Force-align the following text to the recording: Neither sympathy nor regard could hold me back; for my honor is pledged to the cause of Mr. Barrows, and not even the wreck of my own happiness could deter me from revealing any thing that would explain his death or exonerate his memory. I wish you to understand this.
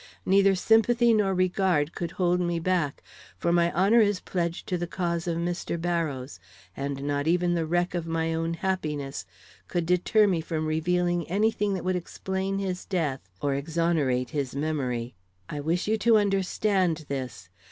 Neither 0.25 0.55
sympathy 0.55 1.13
nor 1.13 1.35
regard 1.35 1.93
could 1.93 2.09
hold 2.09 2.39
me 2.39 2.59
back; 2.59 3.03
for 3.37 3.51
my 3.53 3.71
honor 3.73 3.99
is 3.99 4.19
pledged 4.19 4.65
to 4.69 4.77
the 4.79 4.87
cause 4.87 5.27
of 5.27 5.37
Mr. 5.37 5.79
Barrows, 5.79 6.39
and 6.75 7.03
not 7.03 7.27
even 7.27 7.53
the 7.53 7.67
wreck 7.67 7.93
of 7.93 8.07
my 8.07 8.33
own 8.33 8.55
happiness 8.55 9.27
could 9.67 9.85
deter 9.85 10.25
me 10.25 10.41
from 10.41 10.65
revealing 10.65 11.29
any 11.29 11.51
thing 11.51 11.75
that 11.75 11.83
would 11.85 11.95
explain 11.95 12.57
his 12.57 12.83
death 12.83 13.29
or 13.43 13.53
exonerate 13.53 14.31
his 14.31 14.55
memory. 14.55 15.13
I 15.49 15.59
wish 15.59 15.87
you 15.87 15.99
to 15.99 16.17
understand 16.17 17.05
this. 17.07 17.49